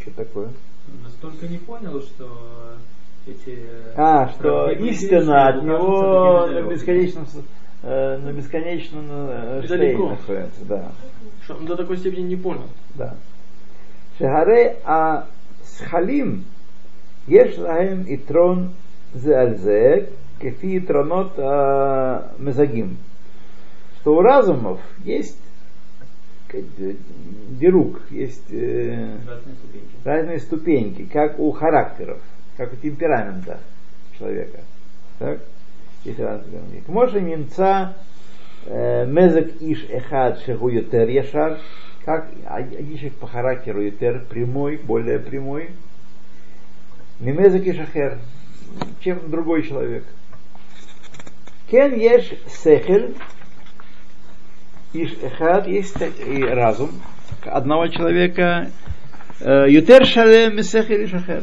[0.00, 0.48] Что такое?
[1.04, 2.76] Настолько не понял, что
[3.26, 3.66] эти...
[3.96, 7.42] А, что истина от него бесконечном, с-
[7.83, 10.09] э, на бесконечном э, Далеко.
[10.09, 10.91] расстоянии находится, да.
[11.43, 12.67] Что он до такой степени не понял.
[12.95, 13.13] да.
[14.17, 16.41] שהרי השכלים
[17.27, 18.69] יש להם יתרון
[19.13, 19.95] זה על זה
[20.39, 22.95] כפי יתרונות המזגים.
[24.01, 25.39] Что у разумов есть
[26.47, 26.93] как, э,
[27.59, 29.95] дирук, есть э, Разные ступеньки.
[30.05, 32.21] разные ступеньки, как у характеров,
[32.55, 33.59] как у темперамента
[34.19, 34.59] человека.
[35.19, 35.39] Так?
[36.88, 37.94] Може нинца
[38.66, 41.58] мезек иш эхад шеху ютер яшар,
[42.04, 45.70] как человек по характеру ютер прямой, более прямой.
[47.20, 48.18] Мимезек иш ахер,
[49.00, 50.04] чем другой человек.
[51.70, 53.14] Кен еш сехель,
[54.92, 56.90] иш эхад, есть и разум
[57.44, 58.70] одного человека,
[59.40, 61.42] э, ютер шалем мисехель иш ахер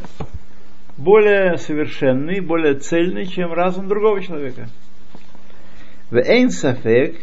[0.98, 4.68] более совершенный, более цельный, чем разум другого человека.
[6.10, 7.20] В эйн сафек,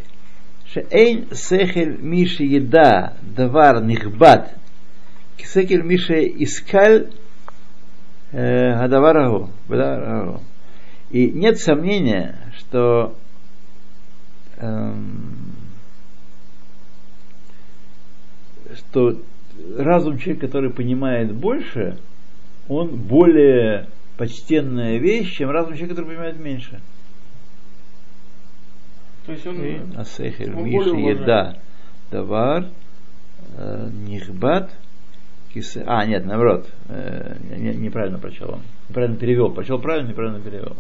[0.66, 4.56] ше эйн сехель миши еда давар нихбат,
[5.36, 7.12] кисекель миши искаль
[8.32, 9.52] э, гадаварагу.
[11.12, 13.16] И нет сомнения, что
[14.58, 15.52] эм,
[18.74, 19.20] что
[19.78, 21.98] разум человека, который понимает больше,
[22.68, 26.80] он более почтенная вещь, чем разум человека, который понимает меньше.
[29.26, 29.64] То есть он...
[29.64, 31.58] И Асехель, он Миша, более еда,
[32.12, 32.68] товар,
[33.58, 34.72] э, нихбат,
[35.54, 35.84] кисе...
[35.86, 38.62] А, нет, наоборот, э, не- неправильно прочел он.
[38.90, 39.52] Неправильно перевел.
[39.52, 40.76] Прочел правильно, неправильно перевел.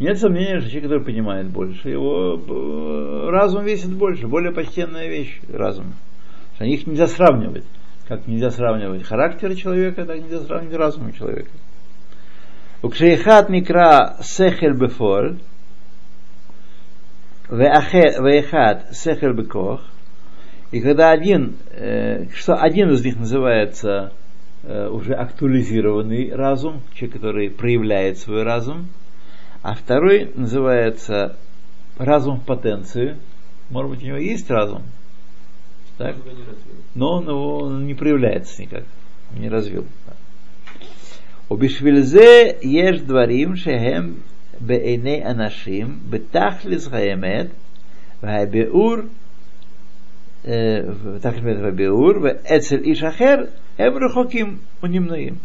[0.00, 5.40] Нет сомнения, что человек, который понимает больше, его э, разум весит больше, более почтенная вещь
[5.52, 5.94] разум.
[6.54, 7.64] Что их нельзя сравнивать.
[8.09, 11.49] Как нельзя сравнивать характер человека, так нельзя сравнивать разум человека.
[12.83, 15.35] וכשאחד נקרא שכל בפועל,
[17.49, 19.81] ואחד- ואחד שכל בכוח,
[20.71, 24.11] и когда один, э, что один из них называется
[24.63, 28.87] э, уже актуализированный разум, человек, который проявляет свой разум,
[29.61, 31.37] а второй называется
[31.97, 33.17] разум в потенции.
[33.69, 34.83] Может быть, у него есть разум,
[35.99, 36.15] так?
[36.17, 36.75] Его не развил.
[36.95, 38.83] но он его не проявляется никак,
[39.37, 39.85] не развил.
[41.51, 44.13] ובשביל זה יש דברים שהם
[44.59, 47.47] בעיני אנשים בתכלס האמת
[48.23, 48.95] והביאור
[50.47, 50.79] אה,
[51.15, 53.35] בתכלס האמת והביאור ואצל איש אחר
[53.79, 55.35] הם רחוקים ונמנעים.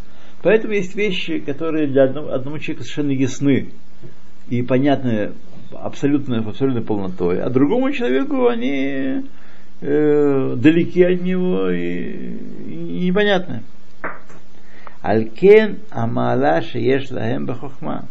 [0.43, 3.73] Поэтому есть вещи, которые для одного, одному человеку совершенно ясны
[4.49, 5.33] и понятны
[5.73, 9.23] абсолютно, абсолютной полнотой, а другому человеку они
[9.82, 13.64] э, далеки от него и, и непонятны.
[15.02, 18.08] Алькен амала шееш лахем бахохма.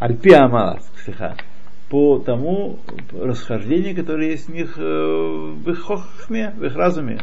[0.00, 1.36] Альпи амала, слиха.
[1.88, 2.78] По тому
[3.12, 7.20] расхождению, которое есть в них э, в их хохме, в их разуме.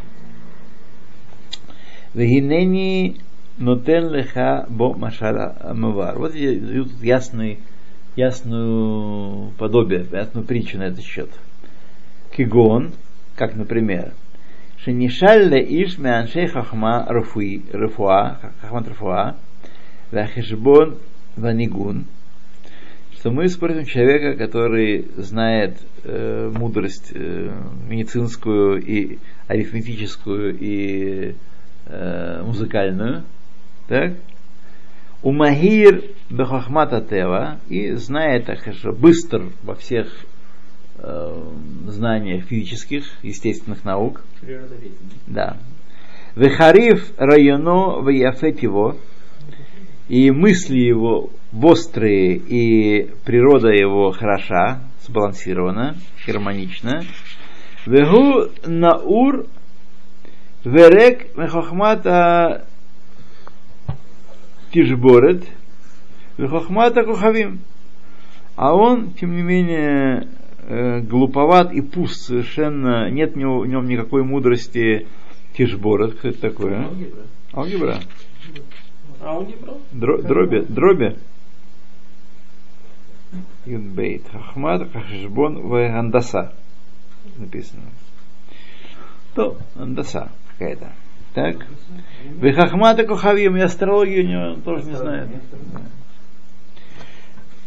[2.13, 3.17] Вегинени
[3.57, 6.17] нотен леха бо машала амавар.
[6.17, 7.59] Вот я даю тут ясный,
[8.15, 11.29] ясную подобие, ясную притчу на этот счет.
[12.35, 12.91] Кигон,
[13.41, 14.13] как, например,
[14.77, 19.35] Шенишалле иш меаншей хахма рфуи, рфуа, хахмат рфуа,
[20.11, 20.99] вахешбон
[21.35, 22.05] ванигун,
[23.15, 27.51] что мы спросим человека, который знает э, мудрость э,
[27.89, 29.17] медицинскую и
[29.47, 31.33] арифметическую и
[31.87, 33.23] э, музыкальную,
[33.87, 34.17] так?
[35.23, 40.25] Умагир бехахмата тева и знает так хорошо, быстр во всех
[41.01, 41.43] э,
[41.87, 44.23] знаниях физических, естественных наук.
[45.27, 45.57] Да.
[46.35, 48.95] Вехариф районо ваяфет его,
[50.07, 57.03] и мысли его острые, и природа его хороша, сбалансирована, гармонична.
[57.85, 59.47] Вегу наур
[60.63, 62.65] верек мехохмата
[64.71, 65.43] тишборет,
[66.37, 67.59] вехохмата кухавим.
[68.55, 70.27] А он, тем не менее,
[70.67, 75.07] глуповат и пуст совершенно, нет в в нем никакой мудрости
[75.57, 76.17] тишборет.
[76.19, 76.79] Что это такое?
[76.79, 76.83] а?
[76.85, 77.21] Алгебра.
[77.53, 77.99] Алгебра.
[79.21, 79.73] Алгебра?
[79.91, 81.17] Дро- дроби, дроби.
[83.65, 84.23] Юнбейт.
[84.31, 86.53] Хахмат, Хашбон, Вегандаса.
[87.37, 87.83] Написано.
[89.35, 90.91] То, андаса какая-то.
[91.33, 91.65] Так.
[92.25, 95.29] Вехахмата Кухавим, и астрологию у него тоже не знает.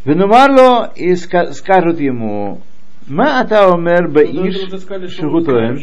[0.05, 2.61] Венумарло и ска- скажут ему,
[3.09, 5.79] Ма ата омер Ну, баиш что шигутоем.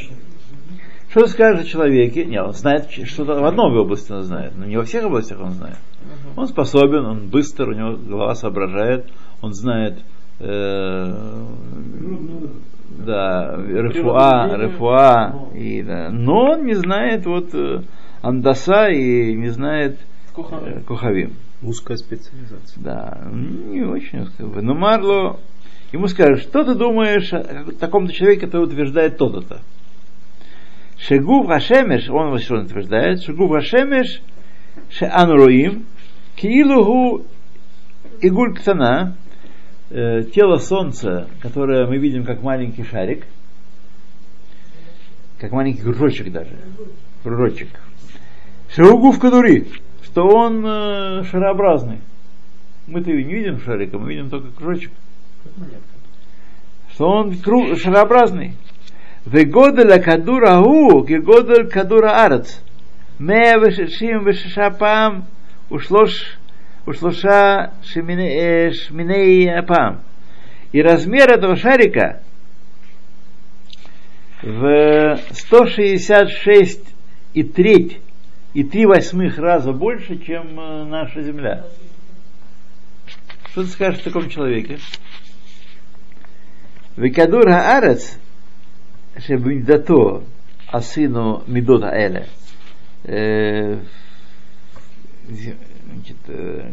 [1.10, 2.26] Что ты скажешь о человеке?
[2.26, 5.52] Не, он знает что-то в одной области он знает, но не во всех областях он
[5.52, 5.78] знает.
[6.36, 9.08] Он способен, он быстр, у него голова соображает,
[9.42, 10.00] он знает
[10.40, 11.14] э,
[13.06, 14.68] да, рефуа, Природоведение.
[14.68, 16.10] рефуа, и, да.
[16.12, 17.82] но он не знает вот э,
[18.22, 20.00] андаса и не знает
[20.34, 20.78] Кухавим.
[20.78, 21.34] э, кухавим.
[21.62, 22.82] Узкая специализация.
[22.82, 24.28] Да, не очень.
[24.40, 25.40] Но Марло
[25.92, 29.42] ему скажет, что ты думаешь о таком-то человеке, который утверждает то-то.
[29.42, 29.60] то
[31.02, 34.22] Шегув Хашемеш, он что он утверждает, Шегув Хашемеш,
[34.90, 35.86] Шеанруим,
[36.36, 37.26] Киилугу
[38.22, 39.16] Игуль Ктана,
[39.90, 43.26] э, тело солнца, которое мы видим как маленький шарик,
[45.40, 46.56] как маленький кружочек даже,
[47.24, 47.70] кружочек.
[48.70, 49.68] Шеугу в кадури,
[50.04, 52.00] что он э, шарообразный.
[52.86, 54.92] Мы-то и не видим шарика, мы видим только кружочек.
[56.94, 58.56] Что он круг, шарообразный.
[59.26, 62.60] Вегоделя кадура гу, гегодель кадура арц.
[63.20, 65.26] Ме вешешим вешешапам
[65.70, 66.40] ушлош
[66.86, 70.02] ушлоша э, шминей апам.
[70.72, 72.22] И размер этого шарика
[74.42, 76.82] в 166
[77.34, 78.00] и треть
[78.54, 81.66] и три восьмых раза больше, чем э, наша Земля.
[83.52, 84.80] Что ты скажешь о таком человеке?
[87.02, 88.20] Викадур Хаарец,
[89.18, 90.24] Шебиндато,
[90.68, 92.28] а сыну Медота Эле,
[95.28, 96.72] значит, э,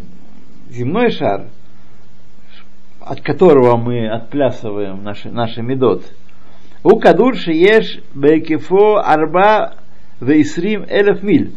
[0.69, 1.47] земной шар,
[3.01, 6.05] от которого мы отплясываем наши, наши медот.
[6.83, 9.77] У кадурши шиеш бекефо арба
[10.21, 11.53] вейсрим элеф миль.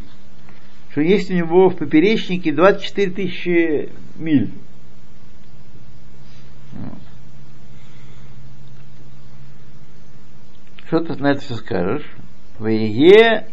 [0.91, 4.51] Что есть у него в поперечнике 24 тысячи миль.
[10.91, 12.03] Что ты на это все скажешь?
[12.59, 13.47] Вее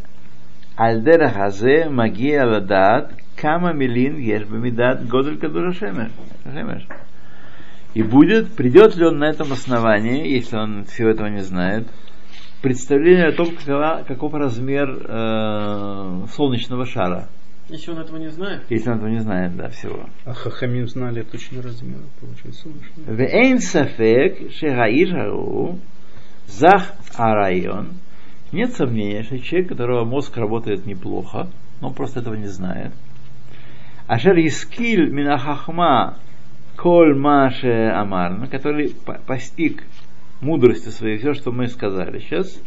[0.74, 6.10] альдера хазе магия ладат кама милин еш бамидат годель кадура шемеш.
[7.94, 11.86] И будет, придет ли он на этом основании, если он всего этого не знает,
[12.60, 17.28] представление о том, какова, каков размер э, солнечного шара.
[17.68, 20.06] Если он этого не знает, Если он этого не знает, да, всего.
[20.24, 23.04] А Хахамим знали точно размер, получается, солнечный.
[26.48, 27.92] Зах Арайон.
[28.50, 31.48] Нет сомнения, что человек, у которого мозг работает неплохо,
[31.80, 32.92] но он просто этого не знает.
[34.06, 36.16] Ашер Искиль Минахахма
[36.76, 38.94] Коль Маше Амарна, ну, который
[39.26, 39.84] постиг
[40.40, 42.60] мудростью своей все, что мы сказали сейчас.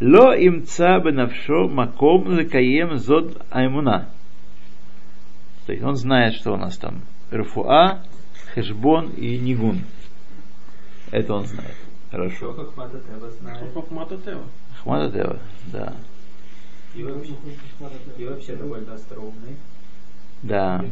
[0.00, 4.08] Ло имца бенавшо маком лекаем зод аймуна.
[5.66, 7.02] То есть он знает, что у нас там.
[7.32, 8.00] Рфуа,
[8.54, 9.82] Хешбон и Нигун.
[11.12, 11.76] Это он знает.
[12.12, 12.52] Хорошо.
[12.52, 13.72] как Мата Тева знает.
[13.72, 14.44] Хохмата Тева.
[14.78, 15.38] Ахмада Дева,
[15.72, 15.94] да.
[16.94, 17.34] И вообще,
[18.18, 19.56] и вообще довольно остроумный.
[20.42, 20.84] Да.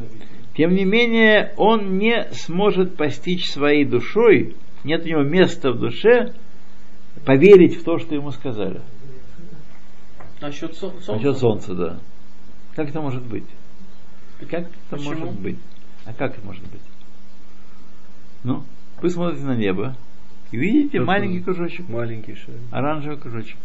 [0.56, 6.34] Тем не менее, он не сможет постичь своей душой, нет у него места в душе,
[7.26, 8.80] поверить в то, что ему сказали.
[10.40, 11.12] Насчет со- солнца.
[11.12, 11.98] Насчет солнца, да.
[12.74, 13.44] Как это может быть?
[14.40, 15.10] Как это Почему?
[15.10, 15.58] может быть?
[16.06, 16.80] А как это может быть?
[18.42, 18.64] Ну,
[19.02, 19.96] вы смотрите на небо
[20.50, 21.88] Видите, Тут маленький кружочек?
[21.88, 22.60] Маленький шарик.
[22.72, 23.56] Оранжевый кружочек.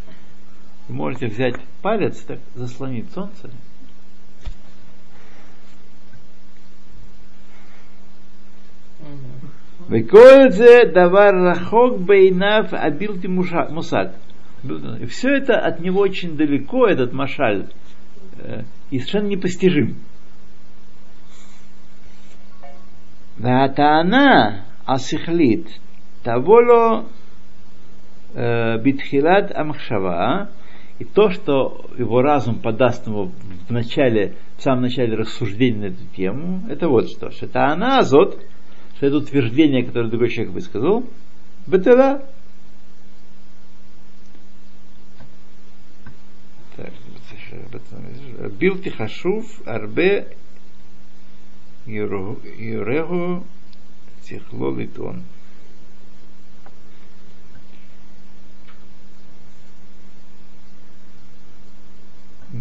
[0.88, 3.49] Вы можете взять палец, так заслонить солнце.
[9.88, 14.15] Векользе давар рахок бейнав абилти мусад.
[14.99, 17.67] И все это от него очень далеко, этот машаль,
[18.39, 19.95] э, и совершенно непостижим.
[23.38, 25.67] Да, это она асихлит,
[28.34, 30.49] э, битхилат амхшава,
[30.97, 33.32] и то, что его разум подаст ему
[33.67, 37.32] в начале, в самом начале рассуждения на эту тему, это вот что.
[37.32, 38.41] что это она азот,
[38.95, 41.05] что это утверждение, которое другой человек высказал,
[41.67, 42.23] бетела.
[48.59, 50.36] Билти хашув арбе
[51.86, 53.45] юрегу
[54.23, 54.71] тихло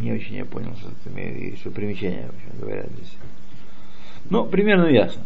[0.04, 3.16] Не очень я понял, что это еще примечание вообще говорят здесь.
[4.28, 5.22] Ну, примерно ясно.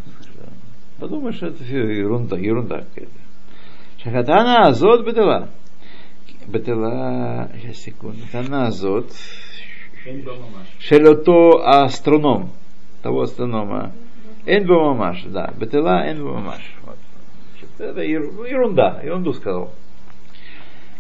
[1.01, 3.11] Подумаешь, что это все ерунда, ерунда какая-то.
[4.01, 5.49] Шахатана азот бетела.
[6.47, 8.21] Бетела, сейчас секунду.
[8.31, 9.11] Тана азот.
[10.79, 12.53] Шелото астроном.
[13.03, 13.91] Того астронома.
[14.47, 15.53] Эн мамаш, да.
[15.59, 16.63] Бетела эн мамаш.
[16.87, 16.99] Вот.
[17.81, 19.73] Это ерунда, ерунду сказал.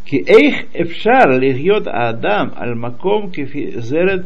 [0.07, 4.26] כי איך אפשר לחיות האדם על מקום כפי זרד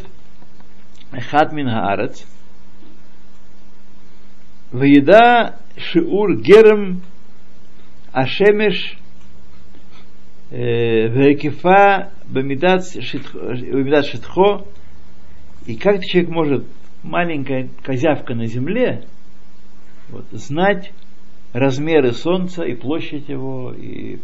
[1.17, 2.33] אחד מן הארץ,
[4.73, 6.93] וידע שיעור גרם
[8.13, 8.95] השמש
[11.13, 11.97] והיקפה
[12.33, 12.81] במידת
[14.01, 14.63] шитхо,
[15.67, 16.65] и как человек может,
[17.03, 19.03] маленькая козявка на земле,
[20.09, 20.93] вот, знать
[21.51, 24.19] размеры Солнца и площадь его, и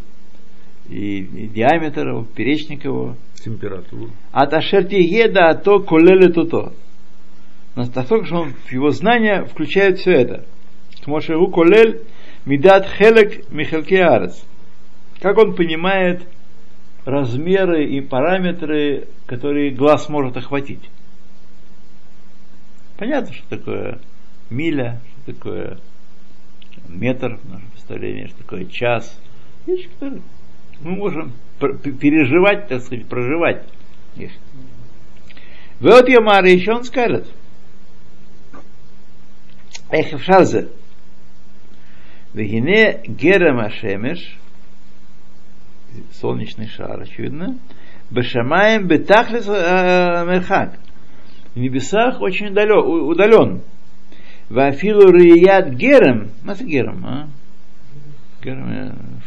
[0.89, 3.15] и, и диаметр его, перечник его.
[3.35, 4.09] Температуру.
[4.31, 6.73] От ашертиеда, а то колели то то.
[7.75, 10.45] Настолько, что он его знания включает все это.
[11.03, 12.01] Кмошеву колель
[12.45, 14.43] мидат хелек михалки арец.
[15.21, 16.27] Как он понимает
[17.05, 20.89] размеры и параметры, которые глаз может охватить.
[22.97, 23.99] Понятно, что такое
[24.49, 25.79] миля, что такое
[26.89, 29.17] метр в нашем представлении, что такое час.
[29.65, 30.21] Вещи, которые
[30.81, 33.65] мы можем переживать, так сказать, проживать
[34.15, 34.31] их.
[35.79, 37.27] Вот Йомар еще он скажет.
[39.89, 40.69] Эх, шалзе.
[42.33, 44.37] Вегине герем ашемеш,
[46.13, 47.57] солнечный шар, очевидно,
[48.11, 50.77] бешамаем бетахлес мерхак.
[51.55, 53.61] В небесах очень удален.
[54.49, 57.27] Вафилу рият герем, это герем, а?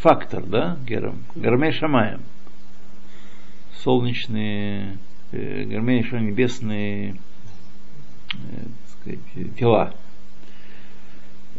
[0.03, 2.21] Фактор, да, Герам, Гермей Шамаем.
[3.83, 4.99] Солнечные,
[5.33, 7.17] э, Гермей небесные
[8.35, 9.95] э, сказать, тела.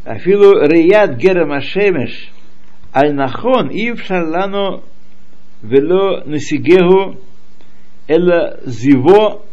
[0.05, 2.32] Афилу Рият Герам Ашемеш
[2.93, 4.84] Аль Нахон и Шарлану
[5.61, 7.20] Вело Насигеху
[8.07, 9.43] Эла Зиво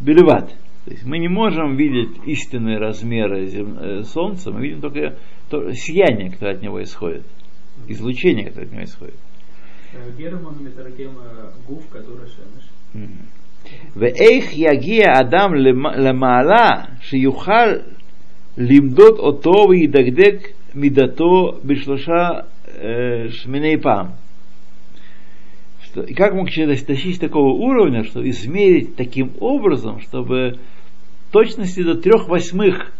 [0.00, 0.50] Белеват.
[0.84, 3.46] То есть мы не можем видеть истинные размеры.
[3.46, 5.16] Э, Солнца, мы видим только
[5.48, 7.24] то сияние, которое от него исходит
[7.87, 9.15] излучение, которое от него исходит.
[10.17, 11.11] Герман метаракем
[11.67, 12.69] гуф, который шемеш.
[13.95, 15.53] ואיך יגיע אדם
[15.95, 16.69] למעלה
[17.01, 17.69] שיוכל
[18.57, 22.29] למדוד אותו וידקדק מידתו בשלושה
[23.29, 24.13] шминей пам.
[26.07, 30.59] И как мог человек достичь такого уровня, что измерить таким образом, чтобы
[31.31, 32.93] точности до трех восьмых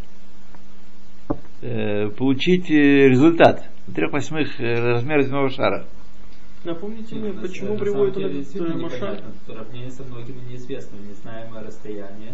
[1.62, 3.70] э, получить результат?
[3.93, 5.87] Трех восьмых э, размера земного шара.
[6.65, 9.21] Напомните мне, почему приводит он этот машаль?
[9.47, 12.33] Сравнение со многими неизвестными, незнаемое расстояние.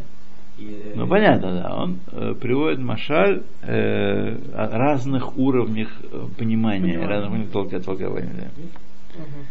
[0.59, 1.77] Э, ну понятно, да.
[1.77, 7.09] Он э, приводит машаль э, о разных уровнях э, понимания, Понимаю.
[7.09, 8.33] разных уровнях толка, толкования.
[8.37, 9.23] Да.
[9.23, 9.47] Угу.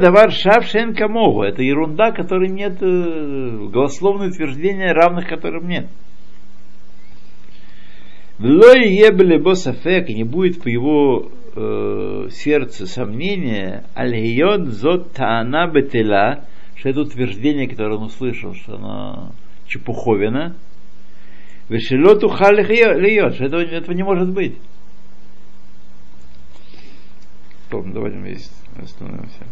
[0.00, 1.42] давар шавшен камогу.
[1.42, 5.88] Это ерунда, которой нет, э, голословное утверждение, равных которым нет.
[8.40, 16.88] Влой ебелебо сафек, не будет по его э, сердце сомнения, аль зот таана бетела, что
[16.88, 19.32] это утверждение, которое он услышал, что оно
[19.66, 20.56] чепуховина,
[21.68, 24.56] вешелоту халих льет, что этого, этого не может быть.
[27.68, 29.44] Помню, давайте мы здесь остановимся.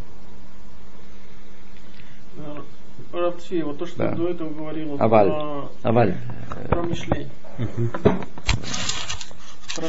[3.12, 4.10] Равци, вот то, что да.
[4.12, 5.28] до этого говорил Аваль.
[5.28, 6.16] про, Аваль.
[6.68, 7.28] про Мишлей.
[9.74, 9.86] Про,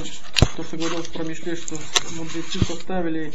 [0.55, 1.76] то, что говорил про Мишлей, что
[2.17, 3.32] мудрецы составили